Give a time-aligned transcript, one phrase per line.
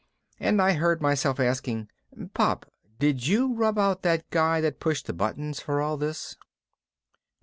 [0.39, 1.87] and I heard myself asking,
[2.33, 2.65] "Pop,
[2.97, 6.35] did you rub out that guy that pushed the buttons for all this?"